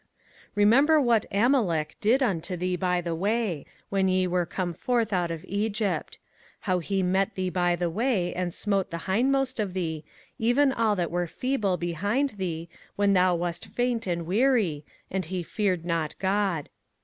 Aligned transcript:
05:025:017 0.01 0.09
Remember 0.55 0.99
what 1.01 1.25
Amalek 1.31 1.95
did 2.01 2.23
unto 2.23 2.57
thee 2.57 2.75
by 2.75 3.01
the 3.01 3.13
way, 3.13 3.67
when 3.89 4.07
ye 4.07 4.25
were 4.25 4.47
come 4.47 4.73
forth 4.73 5.13
out 5.13 5.29
of 5.29 5.45
Egypt; 5.47 6.17
05:025:018 6.61 6.61
How 6.61 6.79
he 6.79 7.03
met 7.03 7.35
thee 7.35 7.49
by 7.51 7.75
the 7.75 7.89
way, 7.91 8.33
and 8.33 8.51
smote 8.51 8.89
the 8.89 8.97
hindmost 9.05 9.59
of 9.59 9.75
thee, 9.75 10.03
even 10.39 10.71
all 10.73 10.95
that 10.95 11.11
were 11.11 11.27
feeble 11.27 11.77
behind 11.77 12.31
thee, 12.37 12.67
when 12.95 13.13
thou 13.13 13.35
wast 13.35 13.67
faint 13.67 14.07
and 14.07 14.25
weary; 14.25 14.83
and 15.11 15.25
he 15.25 15.43
feared 15.43 15.85
not 15.85 16.17
God. 16.17 16.69